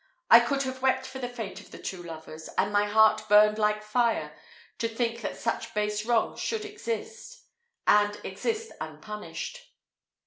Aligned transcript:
I 0.31 0.39
could 0.39 0.63
have 0.63 0.81
wept 0.81 1.05
for 1.05 1.19
the 1.19 1.29
fate 1.29 1.59
of 1.61 1.69
the 1.69 1.77
two 1.77 2.01
lovers, 2.01 2.49
and 2.57 2.73
my 2.73 2.87
heart 2.87 3.29
burned 3.29 3.59
like 3.59 3.83
fire 3.83 4.35
to 4.79 4.87
think 4.89 5.21
that 5.21 5.37
such 5.37 5.75
base 5.75 6.07
wrongs 6.07 6.39
should 6.39 6.65
exist 6.65 7.43
and 7.85 8.19
exist 8.25 8.71
unpunished. 8.81 9.59